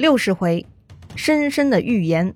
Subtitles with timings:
[0.00, 0.64] 六十回，
[1.14, 2.34] 深深的预言。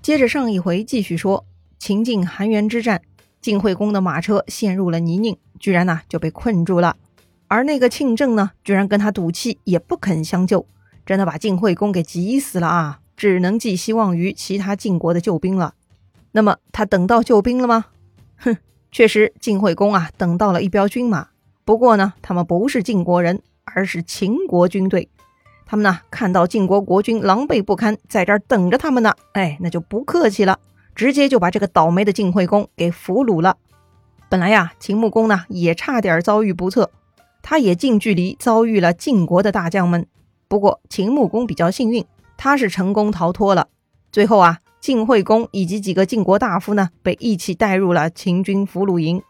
[0.00, 1.44] 接着上一回继续说，
[1.78, 3.02] 秦晋韩元之战，
[3.42, 6.96] 晋惠公的马车陷入了泥泞，居然呢就被困住了。
[7.48, 10.66] 而那个庆政呢，居然跟他赌气，也不肯相救，
[11.04, 13.00] 真的把晋惠公给急死了啊！
[13.14, 15.74] 只能寄希望于其他晋国的救兵了。
[16.32, 17.84] 那么他等到救兵了吗？
[18.38, 18.56] 哼，
[18.90, 21.28] 确实晋惠公啊等到了一彪军马，
[21.66, 23.42] 不过呢，他们不是晋国人。
[23.64, 25.08] 而是秦国军队，
[25.66, 30.58] 他们呢看到晋国国君狼狈不堪，在这儿等着他们呢，哎，那就不客气了，
[30.94, 33.56] 直接就把这个倒霉的晋惠公给俘虏了。
[34.28, 36.90] 本来呀，秦穆公呢也差点遭遇不测，
[37.42, 40.06] 他也近距离遭遇了晋国的大将们。
[40.48, 42.04] 不过秦穆公比较幸运，
[42.36, 43.68] 他是成功逃脱了。
[44.12, 49.22] 最后啊，晋惠公以及几个晋国大夫呢，被一起带入了秦军俘虏营。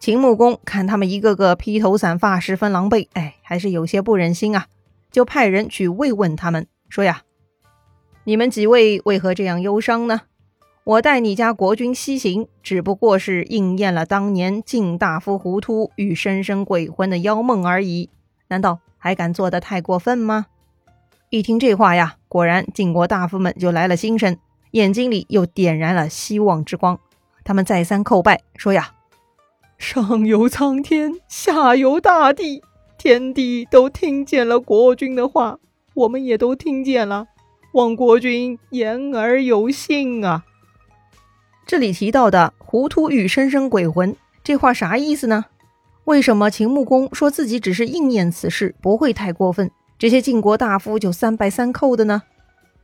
[0.00, 4.66] 秦穆公看他们一个个披头散发，十分狼狈，哎，还是有些不忍心啊，
[5.10, 7.22] 就派人去慰问他们，说呀
[8.22, 10.22] ：“你们几位为何这样忧伤呢？
[10.84, 18.08] 我带你家国君西行，只不过是应验了当年晋大夫糊涂与申生鬼魂的妖梦而已，
[18.46, 20.46] 难道还敢做得太过分吗？”
[21.30, 24.38] 一听这话呀，果然晋国大夫们就来了精神，
[24.70, 27.00] 眼睛里又点燃了希望之光，
[27.44, 28.94] 他们再三叩拜，说呀。
[29.78, 32.62] 上有苍天，下有大地，
[32.98, 35.58] 天地都听见了国君的话，
[35.94, 37.26] 我们也都听见了。
[37.72, 40.44] 望国君言而有信啊！
[41.64, 45.46] 这里提到的“糊涂与生生鬼魂”这话啥意思呢？
[46.04, 49.70] 为什么秦穆公说自己只是应验此事，不会太过分？
[49.98, 52.22] 这些晋国大夫就三拜三叩的呢？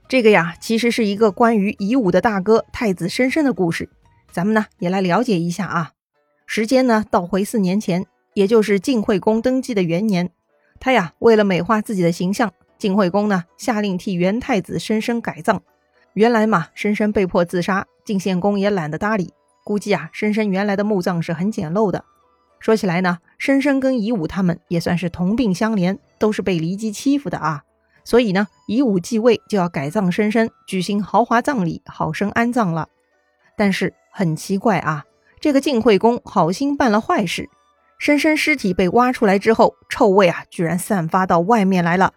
[0.08, 3.90] 这个呀，其实是一个关于夷吾的大哥太子申申的故事，
[4.30, 5.90] 咱们呢也来了解一下啊。
[6.46, 10.30] 时间呢，倒回四年前，也就是晋惠公登基的元年。
[10.78, 15.62] 他呀，为了美化自己的形象，晋惠公呢下令替元太子申申改葬。
[16.12, 19.32] 原来嘛，申申被迫自杀，晋献公也懒得搭理。
[19.64, 22.04] 估计啊，申申原来的墓葬是很简陋的。
[22.60, 27.62] 说起来呢，申申跟夷吾他们也算是同病相怜，都是被骊姬欺负的啊。
[28.04, 32.88] 所以呢，夷吾继位就要改葬申申，举行豪华葬礼，好生安葬了。
[33.56, 35.04] 但是很奇怪啊。
[35.44, 37.50] 这个晋惠公好心办了坏事，
[37.98, 42.14] 申申尸体被挖出来之后，臭味啊，居然散发到外面来了。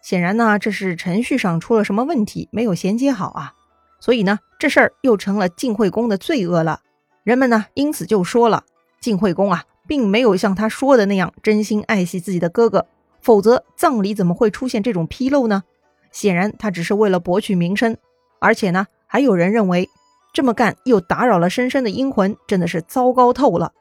[0.00, 3.52] 显然呢，这是程序上出了什么问题，没有衔接好啊。
[4.00, 6.80] 所以呢，这事儿又成了晋惠公的罪恶了。
[7.22, 8.64] 人们呢，因此就说了，
[8.98, 12.86] 晋惠公啊，并没有像他说的那样真心爱惜自己的哥哥，
[13.20, 15.64] 否则葬礼怎么会出现这种纰漏呢？
[16.10, 17.98] 显然，他只是为了博取名声。
[18.40, 19.86] 而且呢，还有人认为。
[20.34, 23.72] 这么干又打扰了深深的阴魂，真的是糟糕透了。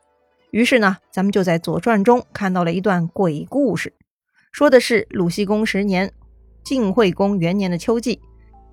[0.51, 3.91] 于是呢，咱们就在《左传》中看到了一段鬼故事，
[4.51, 6.13] 说的是鲁僖公十年，
[6.63, 8.21] 晋惠公元年的秋季，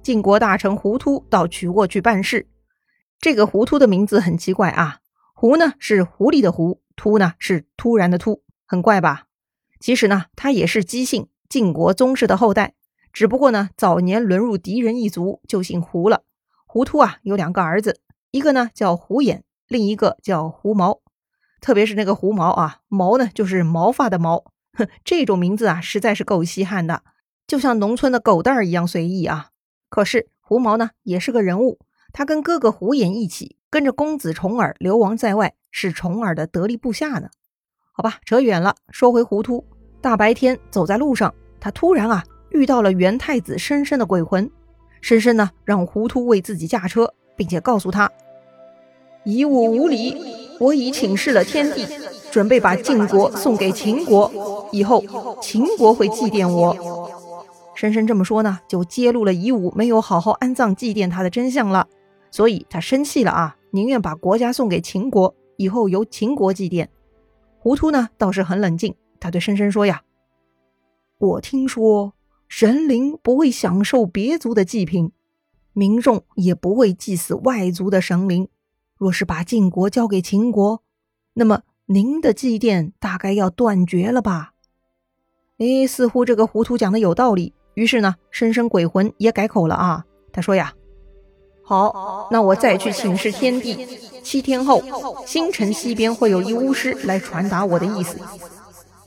[0.03, 2.47] 晋国大臣胡突到曲沃去办事。
[3.19, 4.99] 这个胡突的名字很奇怪啊，
[5.33, 9.25] 胡呢是狐狸的狐，突呢是突然的突，很怪吧？
[9.81, 12.75] 其实呢，他也是姬姓晋国宗室的后代，
[13.11, 16.25] 只不过呢，早年沦入敌人一族，就姓胡了。
[16.73, 17.99] 胡突啊，有两个儿子，
[18.31, 21.01] 一个呢叫胡眼，另一个叫胡毛。
[21.61, 24.45] 特别是那个胡毛啊，毛呢就是毛发的毛，
[24.79, 27.03] 哼，这种名字啊实在是够稀罕的，
[27.49, 29.49] 就像农村的狗蛋儿一样随意啊。
[29.89, 31.81] 可是胡毛呢也是个人物，
[32.13, 37.31] 他跟哥哥胡眼一起跟着公子重耳流亡在外，是重耳的得力部下呢。
[37.91, 39.67] 好吧，扯远了，说回胡突，
[40.01, 44.49] 大白天走在路上，他突然啊遇到了元太子深深的鬼魂。
[45.01, 48.11] 深深呢，让胡涂为自己驾车，并且告诉他
[49.25, 50.17] ：“以我无礼，
[50.59, 51.87] 我已请示了天帝，
[52.31, 55.03] 准备把晋国送给秦国，以后
[55.41, 57.11] 秦国会祭奠我。”
[57.75, 61.89] 深深这么说呢，就揭露了夷吾没有好好安葬祭奠他的真相了，
[62.31, 66.89] 所以他生气了啊，宁愿把国家送给秦国，以后由秦国祭奠。
[67.59, 70.03] 胡涂呢倒是很冷静，他对深深说：“呀，
[71.19, 72.13] 我听说。”
[72.51, 75.13] 神灵不会享受别族的祭品，
[75.73, 78.49] 民众也不会祭祀外族的神灵。
[78.99, 80.83] 若是把晋国交给秦国，
[81.35, 84.55] 那么您的祭奠大概要断绝了吧？
[85.59, 87.55] 哎，似乎这个糊涂讲的有道理。
[87.75, 90.05] 于是呢，深深鬼魂也改口了啊。
[90.33, 90.75] 他说呀
[91.63, 93.87] ：“好，那我再去请示天地，
[94.25, 94.83] 七天后，
[95.25, 98.19] 星辰西边会有一巫师来传达我的意思。”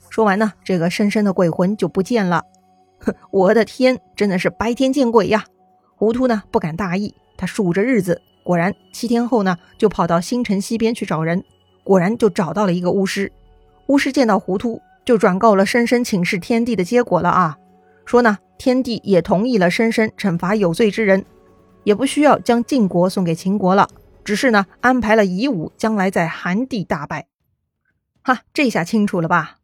[0.09, 2.45] 说完呢，这个深深的鬼魂就不见了。
[3.31, 5.45] 我的天，真的是白天见鬼呀！
[5.95, 11.43] 糊涂呢不敢大意，他数着日子，果然七天后呢，就跑到星辰西边去找人，
[11.83, 13.31] 果然就找到了一个巫师。
[13.87, 17.57] 巫师见到糊涂，就转告了深深请示天地的结果了啊！
[18.05, 21.25] 说呢，天帝也同意了深深惩罚有罪之人，
[21.83, 23.87] 也不需要将晋国送给秦国了，
[24.23, 27.27] 只是呢安排了夷吾将来在韩地大败。
[28.23, 29.57] 哈，这下清楚了吧？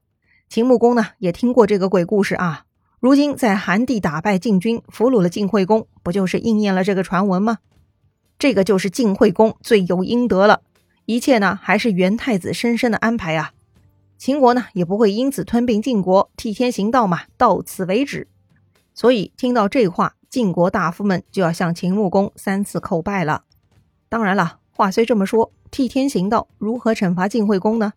[0.49, 2.65] 秦穆公呢也听过这个鬼故事啊。
[2.99, 7.59] 如今在韩地打败晋军，俘虏了晋惠公，不就是应验了这个传闻吗？
[8.37, 10.61] 这个就是晋惠公罪有应得了。
[11.05, 13.53] 一切呢还是元太子深深的安排啊。
[14.17, 18.27] 秦国呢也不会因此吞并晋国，替天行道嘛，到此为止。
[18.93, 23.45] 所以听到这话，晋国大夫们就要向秦穆公三次叩拜了。
[24.09, 27.93] 当然了，话虽这么说，替天行道如何惩罚晋惠公呢？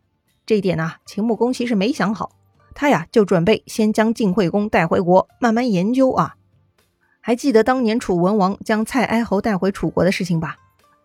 [0.47, 2.31] 这一点呢，秦穆公其实没想好，
[2.75, 6.37] 他呀就准备先将晋惠公带回国，慢慢研究啊。
[7.21, 10.57] 还记得当年楚文王将蔡哀侯带回楚国的事情吧？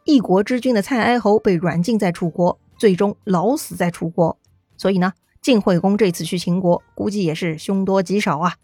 [0.04, 4.38] 一国之君的蔡哀侯被软禁在楚国，最终老死在楚国。
[4.78, 8.56] 所以呢，晋惠公这次去秦国，估计也是凶多吉少啊。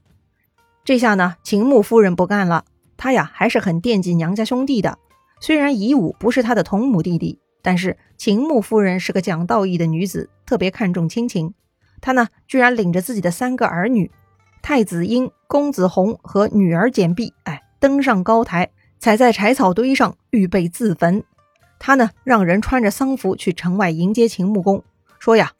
[0.83, 2.65] 这下呢，秦穆夫人不干了，
[2.97, 4.97] 她呀还是很惦记娘家兄弟的。
[5.39, 11.53] 虽然夷吾不是她的同母弟弟，但是秦穆夫人是个讲道义的女子，特别看重亲情。
[12.03, 14.11] 他呢，居然领着自己的三个儿女，
[14.61, 18.69] 太子婴、公子弘和女儿简碧，哎，登上高台，
[18.99, 21.23] 踩在柴草堆上，预备自焚。
[21.79, 24.83] 他呢，让人穿着丧服去城外迎接秦穆公，
[25.17, 25.53] 说呀。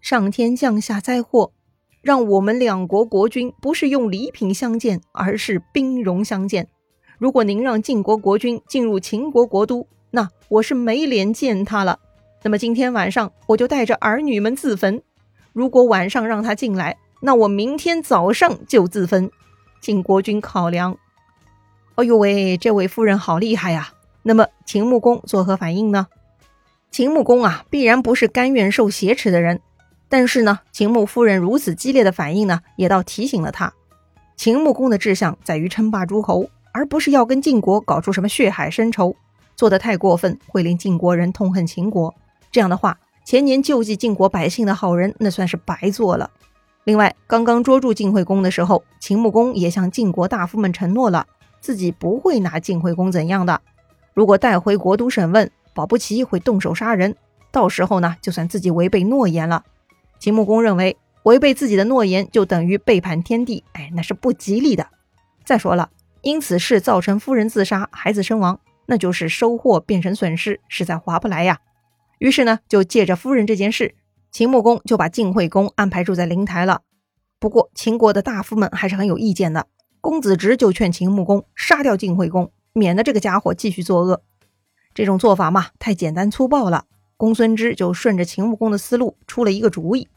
[0.00, 1.50] 上天降下灾祸，
[2.00, 6.68] 让我们两国国君不是用礼品相见，而是兵戎相见。
[7.18, 11.98] 如果您让晋国国君进入秦国国都，那我是没脸见他了。
[12.44, 15.02] 那么今天晚上我就带着儿女们自焚。
[15.54, 19.30] 如果晚上让他进来，那我明天早上就自焚。
[19.80, 20.98] 请国君考量。
[21.94, 23.92] 哎呦喂，这位夫人好厉害呀！
[24.24, 26.08] 那么秦穆公作何反应呢？
[26.90, 29.60] 秦穆公啊，必然不是甘愿受挟持的人。
[30.08, 33.72] 但是呢，秦穆夫人如此激烈的反应呢，也倒提醒了他，
[34.36, 39.14] 秦穆公的志向在于称霸诸侯，而不是要跟晋国搞出什么血海深仇。
[39.54, 42.12] 做得太过分，会令晋国人痛恨秦国。
[42.50, 46.30] 这样的话，前年救济晋国百姓的好人，那算是白做了。
[46.84, 51.26] 另外，刚刚捉住晋惠公的时候，秦穆公也向晋国大夫们承诺了，
[51.58, 53.62] 自己不会拿晋惠公怎样的。
[54.12, 57.16] 如果带回国都审问，保不齐会动手杀人，
[57.50, 59.64] 到时候呢，就算自己违背诺言了。
[60.18, 64.86] 秦穆公认为，违背自己的诺言就等于背叛天地，哎，那是不吉利的。
[65.46, 65.88] 再说了，
[66.20, 71.58] 因此事造成夫人自杀、孩子身亡，那就是收获变成损失，实在划不来呀。
[72.24, 73.96] 于是呢，就借着夫人这件事，
[74.32, 76.80] 秦穆公就把晋惠公安排住在灵台了。
[77.38, 79.66] 不过，秦国的大夫们还是很有意见的。
[80.00, 84.22] 公子直就劝秦穆公杀掉晋惠公，免得这个家伙继续作恶。
[84.94, 86.86] 这种做法嘛，太简单粗暴了。
[87.18, 90.08] 公孙支就顺着秦穆公的思路出了一个主意，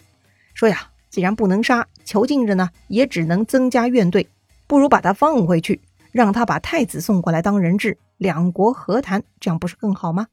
[0.53, 4.25] 说呀，既然不能杀，囚禁着呢，也只能增加怨怼，
[4.65, 5.81] 不如把他放回去，
[6.13, 10.27] 让他把太子送过来当人质，两国和谈，这样不是更好吗？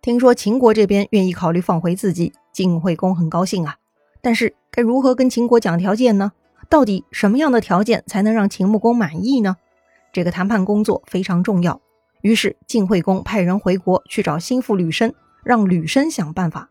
[0.00, 3.76] 听说秦国这边愿意考虑放回自己，晋惠公很高兴啊。
[4.22, 6.32] 但是该如何跟秦国讲条件呢？
[6.68, 9.56] 到底什么样的条件才能让秦穆公满意呢？
[10.12, 11.80] 这个谈判工作非常重要。
[12.22, 15.14] 于是晋惠公派人回国去找心腹吕申。
[15.44, 16.68] 让吕申想办法，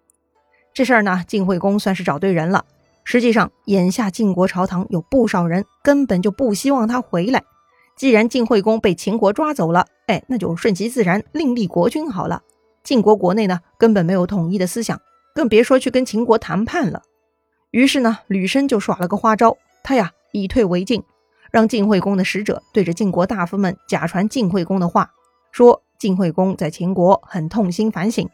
[0.72, 2.66] 这事儿呢，晋惠公算是找对人了。
[3.04, 7.44] 实际上，眼下晋国朝堂有不少人根本就不希望他回来。
[7.96, 12.44] 既然晋惠公被秦国抓走了，哎，那就顺其自然，另立国君好了。
[12.88, 15.02] 晋国国内呢，根本没有统一的思想，
[15.36, 17.02] 更别说去跟秦国谈判了。
[17.72, 21.04] 于是呢，吕申就耍了个花招，他呀以退为进，
[21.52, 25.12] 让晋惠公的使者对着晋国大夫们假传晋惠公的话，
[25.52, 28.26] 说晋惠公在秦国很痛心反省。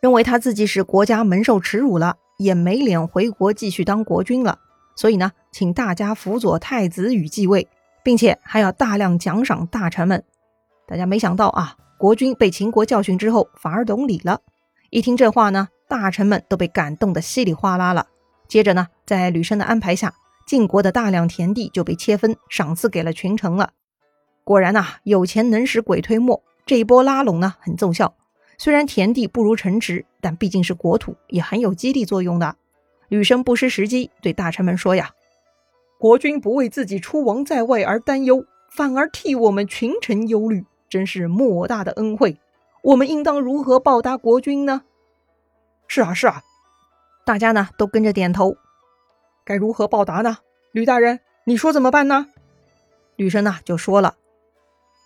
[0.00, 4.58] 认为他自己使国家蒙受耻辱了，也没脸回国继续当国君了，
[4.96, 7.68] 所以呢，请大家辅佐太子与继位，
[8.02, 10.24] 并且还要大量奖赏大臣们。
[10.88, 14.40] 大家没想到啊，国君被秦国教训之后反而懂礼了。
[14.90, 18.06] 一听这话呢，大臣们都被感动得稀里哗啦了。
[18.48, 20.12] 接着呢，在吕生的安排下，
[20.46, 23.70] 晋国的大量田地就被切分赏赐给了群臣了。
[24.44, 28.14] 果然呐，有钱能使鬼推磨，这一波拉拢呢，很奏效。
[28.58, 32.54] 虽然田地不如城池，但毕竟是国土，也很有激励作用的。
[33.08, 35.10] 吕生不失时机，对大臣们说：“呀，
[35.98, 42.38] 国君不为自己出亡在外而担忧，反而替我们群臣忧虑，真是莫大的恩惠。
[42.82, 44.82] 我们应当如何报答国君呢
[45.88, 46.42] ？”“是啊，是啊。”
[47.24, 48.56] 大家呢都跟着点头。
[49.44, 50.38] 该如何报答呢？
[50.72, 52.28] 吕大人，你说怎么办呢？
[53.16, 54.16] 吕生呢就说了：“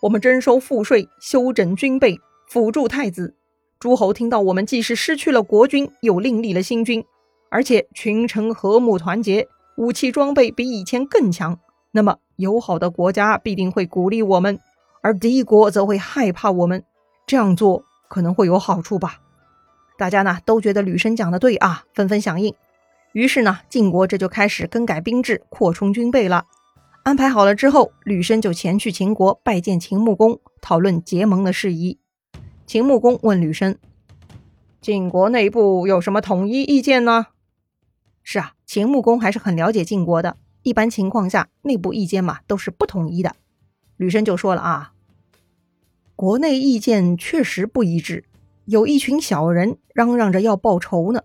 [0.02, 3.34] 我们征收赋税，修整军备。”辅助太子，
[3.78, 7.04] 诸侯听到我们既是失去了国君，又另立了新君，
[7.50, 14.58] 而且群臣和睦团结，武器装备比以前更强，那么友好的国家必定会鼓励我们，
[15.02, 16.84] 而敌国则会害怕我们。
[17.26, 19.20] 这样做可能会有好处吧？
[19.98, 22.54] 大家呢都觉得吕生讲的对啊，纷纷响应。
[23.12, 26.44] 于是呢，晋国这就开始更改兵制，扩充军备了。
[27.02, 31.98] 安排好了之后，吕生就前去秦国拜见秦穆公，讨论结盟的事宜。
[32.66, 33.76] 秦穆公问吕生
[34.80, 37.28] ：“晋国内部有什么统一意见呢？”
[38.22, 40.36] 是啊，秦穆公还是很了解晋国的。
[40.62, 43.34] 一般情况下，内部意见嘛都是不统一的。
[43.98, 44.94] 吕生就说了啊
[46.16, 48.24] ：“国内意见确实不一致，
[48.64, 51.22] 有一群小人嚷嚷着要报仇呢。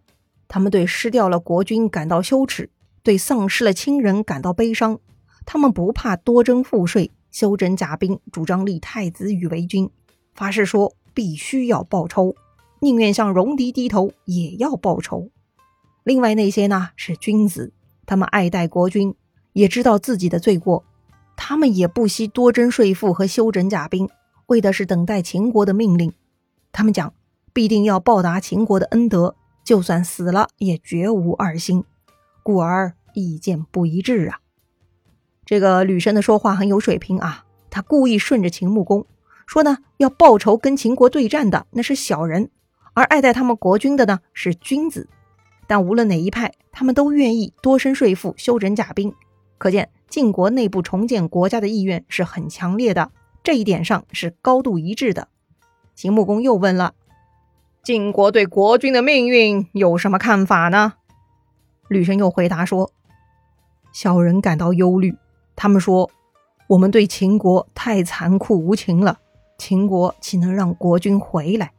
[0.48, 2.70] 他们对失掉了国君感到羞耻，
[3.02, 5.00] 对丧失了亲人感到悲伤。”
[5.46, 9.90] 他们不怕多征赋税、修整甲兵，主张立太子与为君，
[10.34, 12.34] 发誓说必须要报仇，
[12.80, 15.30] 宁愿向戎狄低头也要报仇。
[16.04, 17.74] 另外那些呢是君子，
[18.06, 19.14] 他们爱戴国君，
[19.52, 20.86] 也知道自己的罪过，
[21.36, 24.10] 他们也不惜多征税赋和修整甲兵，
[24.48, 26.14] 为的是等待秦国的命令。
[26.72, 27.14] 他们讲
[27.52, 31.84] 必定要报答秦国的恩德，就算死了也绝无二心，
[32.42, 34.40] 故而意见不一致啊。
[35.46, 39.06] 这个吕生的说话很有水平啊，他故意顺着秦穆公
[39.46, 42.50] 说呢，要报仇跟秦国对战的那是小人，
[42.94, 45.10] 而爱戴他们国君的呢是君子。
[45.68, 49.14] 但无论哪一派，他们都愿意多征税赋、修整甲兵，
[49.58, 53.10] 可见晋国内部重建国家的意愿是很强烈的，
[53.44, 55.28] 这一点上是高度一致的。
[55.96, 56.94] 秦穆公又问了：
[57.82, 60.94] 晋国对国君的命运有什么看法呢？
[61.88, 62.92] 吕生又回答说：
[63.92, 65.16] 小人感到忧虑。
[65.56, 66.12] 他们说
[66.70, 69.18] ：“我们对秦国太残酷无情了，
[69.58, 71.72] 秦国岂能让国君回来？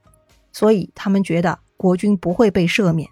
[0.50, 3.08] 所以他们觉得国君不会被赦免。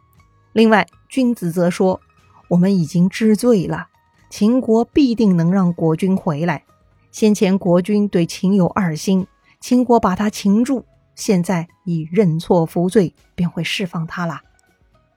[0.52, 2.00] 另外，君子则说：
[2.49, 3.87] 我们已经知罪了，
[4.33, 6.65] 秦国必定能让国君回来。
[7.11, 9.27] 先前国君对秦有二心，
[9.61, 14.41] 秦国把他擒住，现在已认错服罪，便会释放他了。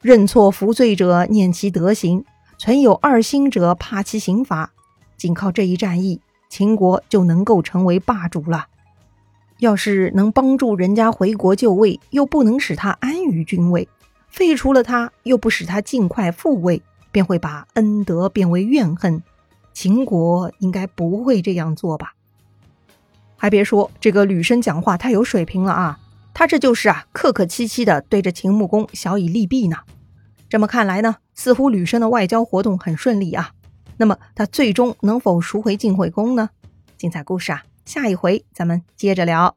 [0.01, 2.25] 认错服罪者念其德行，
[2.57, 4.73] 存有二心者怕其刑罚。”
[5.15, 6.19] 仅靠这一战役，
[6.49, 8.65] 秦国就能够成为霸主了。
[9.59, 13.87] 要是能帮助人家回国就位，又不能使他安于君位，
[14.27, 16.83] 废除了他，又不使他尽快复位，
[17.15, 19.23] 便会把恩德变为怨恨。
[19.73, 22.13] 秦国应该不会这样做吧？
[23.37, 25.97] 还别说，这个吕生讲话太有水平了啊！
[26.33, 29.77] 他这就是啊，客客气气的对着秦穆公小以利弊呢。
[30.49, 33.51] 这么看来呢，似乎吕生的外交活动很顺利啊。
[33.95, 36.49] 那么他最终能否赎回晋惠公呢？
[36.97, 39.55] 精彩故事啊，下一回咱们接着聊。